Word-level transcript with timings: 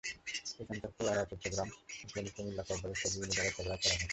এখানকার 0.61 0.91
পেয়ারা 0.97 1.23
চট্টগ্রাম, 1.31 1.69
ফেনী, 2.11 2.29
কুমিল্লা, 2.35 2.63
কক্সবাজারসহ 2.63 3.09
বিভিন্ন 3.13 3.31
জায়গায় 3.31 3.53
সরবরাহ 3.55 3.77
করা 3.79 3.95
হয়। 3.95 4.07